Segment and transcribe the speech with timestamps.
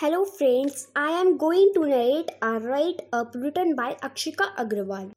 [0.00, 5.10] Hello friends, I am going to narrate a write up written by Akshika Agrawal.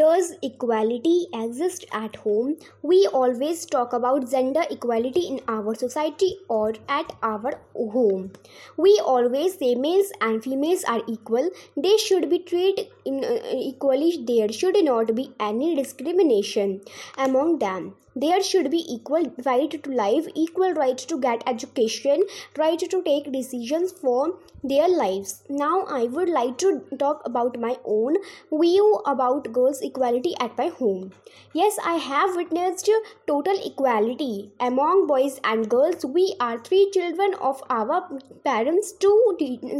[0.00, 2.56] Does equality exist at home?
[2.82, 8.32] We always talk about gender equality in our society or at our home.
[8.76, 11.48] We always say males and females are equal.
[11.74, 14.22] They should be treated uh, equally.
[14.22, 16.82] There should not be any discrimination
[17.16, 17.94] among them.
[18.20, 22.24] There should be equal right to life, equal right to get education,
[22.56, 25.44] right to take decisions for their lives.
[25.48, 28.16] Now, I would like to talk about my own
[28.52, 31.12] view about girls' equality at my home.
[31.52, 32.90] Yes, I have witnessed
[33.28, 36.04] total equality among boys and girls.
[36.04, 38.00] We are three children of our
[38.44, 39.36] parents, two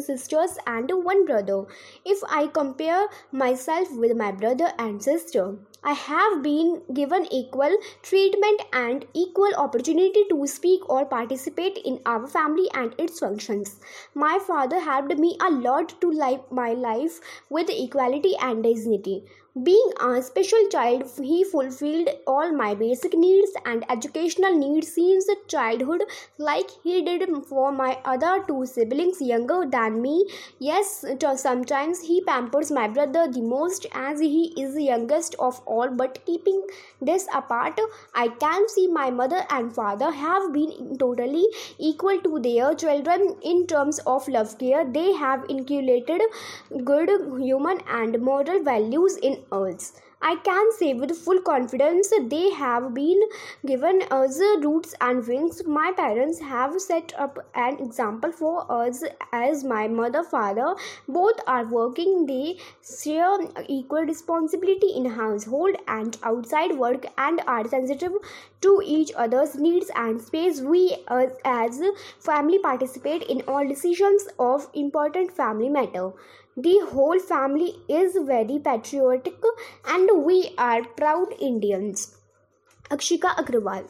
[0.06, 1.64] sisters, and one brother.
[2.04, 8.62] If I compare myself with my brother and sister, I have been given equal treatment
[8.72, 13.80] and equal opportunity to speak or participate in our family and its functions.
[14.14, 19.24] My father helped me a lot to live my life with equality and dignity.
[19.60, 26.04] Being a special child, he fulfilled all my basic needs and educational needs since childhood,
[26.36, 30.28] like he did for my other two siblings younger than me.
[30.60, 31.04] Yes,
[31.36, 36.18] sometimes he pampers my brother the most as he is the youngest of all, but
[36.26, 36.62] keeping
[37.00, 37.78] this apart,
[38.14, 41.46] I can see my mother and father have been totally
[41.78, 44.84] equal to their children in terms of love care.
[44.98, 46.22] They have inculcated
[46.84, 49.92] good human and moral values in us.
[50.20, 53.20] I can say with full confidence they have been
[53.64, 55.64] given us roots and wings.
[55.64, 60.74] My parents have set up an example for us as my mother father
[61.06, 62.26] both are working.
[62.26, 68.12] They share equal responsibility in household and outside work and are sensitive
[68.62, 70.60] to each other's needs and space.
[70.60, 70.96] We
[71.44, 71.80] as
[72.18, 76.10] family participate in all decisions of important family matter
[76.62, 79.34] the whole family is very patriotic
[79.86, 82.16] and we are proud Indians.
[82.90, 83.88] Akshika Agrawal